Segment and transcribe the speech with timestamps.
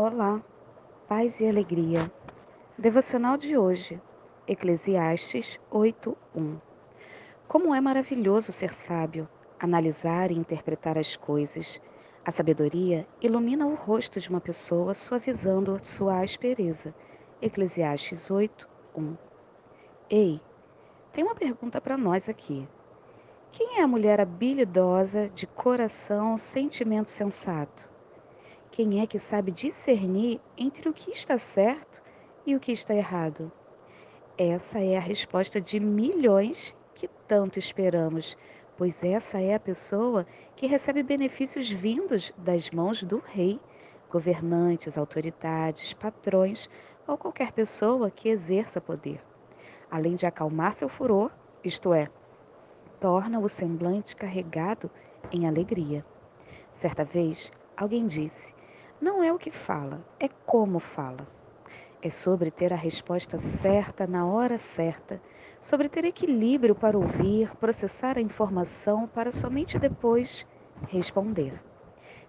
[0.00, 0.40] Olá,
[1.08, 2.08] paz e alegria.
[2.78, 4.00] Devocional de hoje,
[4.46, 6.60] Eclesiastes 8:1.
[7.48, 11.82] Como é maravilhoso ser sábio, analisar e interpretar as coisas.
[12.24, 16.94] A sabedoria ilumina o rosto de uma pessoa, suavizando sua aspereza.
[17.42, 19.16] Eclesiastes 8:1.
[20.08, 20.40] Ei,
[21.12, 22.68] tem uma pergunta para nós aqui.
[23.50, 27.97] Quem é a mulher habilidosa, de coração, sentimento sensato?
[28.78, 32.00] Quem é que sabe discernir entre o que está certo
[32.46, 33.50] e o que está errado?
[34.38, 38.36] Essa é a resposta de milhões que tanto esperamos,
[38.76, 43.58] pois essa é a pessoa que recebe benefícios vindos das mãos do rei,
[44.08, 46.70] governantes, autoridades, patrões
[47.04, 49.20] ou qualquer pessoa que exerça poder.
[49.90, 51.32] Além de acalmar seu furor,
[51.64, 52.06] isto é,
[53.00, 54.88] torna o semblante carregado
[55.32, 56.06] em alegria.
[56.72, 58.56] Certa vez, alguém disse:
[59.00, 61.28] não é o que fala, é como fala.
[62.02, 65.20] É sobre ter a resposta certa na hora certa,
[65.60, 70.46] sobre ter equilíbrio para ouvir, processar a informação para somente depois
[70.86, 71.62] responder.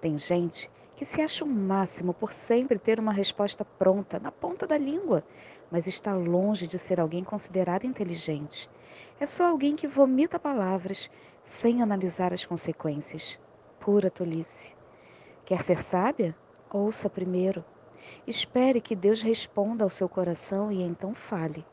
[0.00, 4.66] Tem gente que se acha o máximo por sempre ter uma resposta pronta, na ponta
[4.66, 5.24] da língua,
[5.70, 8.68] mas está longe de ser alguém considerado inteligente.
[9.18, 11.10] É só alguém que vomita palavras
[11.42, 13.38] sem analisar as consequências.
[13.80, 14.76] Pura tolice.
[15.44, 16.36] Quer ser sábia?
[16.74, 17.62] Ouça primeiro.
[18.26, 21.66] Espere que Deus responda ao seu coração e então fale.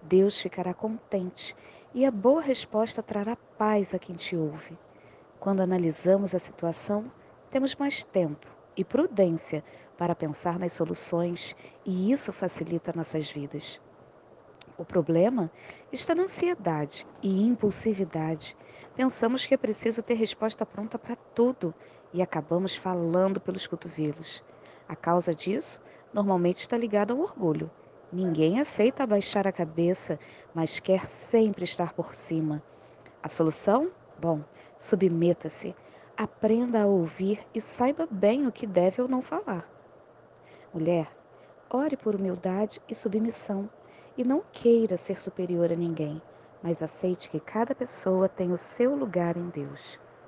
[0.00, 1.56] Deus ficará contente
[1.92, 4.78] e a boa resposta trará paz a quem te ouve.
[5.40, 7.10] Quando analisamos a situação,
[7.50, 9.64] temos mais tempo e prudência
[9.96, 13.80] para pensar nas soluções e isso facilita nossas vidas.
[14.78, 15.50] O problema
[15.90, 18.56] está na ansiedade e impulsividade.
[18.98, 21.72] Pensamos que é preciso ter resposta pronta para tudo
[22.12, 24.42] e acabamos falando pelos cotovelos.
[24.88, 25.80] A causa disso
[26.12, 27.70] normalmente está ligada ao orgulho.
[28.12, 30.18] Ninguém aceita abaixar a cabeça,
[30.52, 32.60] mas quer sempre estar por cima.
[33.22, 33.92] A solução?
[34.18, 34.42] Bom,
[34.76, 35.76] submeta-se,
[36.16, 39.70] aprenda a ouvir e saiba bem o que deve ou não falar.
[40.74, 41.08] Mulher,
[41.70, 43.70] ore por humildade e submissão
[44.16, 46.20] e não queira ser superior a ninguém,
[46.62, 49.98] mas aceite que cada pessoa tem o seu lugar em Deus.